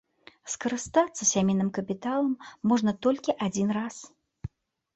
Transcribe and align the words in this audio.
Скарыстацца 0.53 1.27
сямейным 1.33 1.69
капіталам 1.79 2.33
можна 2.73 2.91
толькі 3.07 3.39
адзін 3.49 3.77
раз. 3.81 3.95